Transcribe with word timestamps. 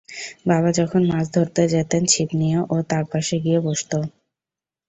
বাবা 0.49 0.69
যখন 0.79 1.01
মাছ 1.09 1.25
ধরতে 1.35 1.61
যেতেন 1.73 2.03
ছিপ 2.11 2.29
নিয়ে 2.39 2.57
ও 2.65 2.85
তাঁর 2.89 3.05
পাশে 3.11 3.35
গিয়ে 3.43 3.59
বসত। 3.65 3.91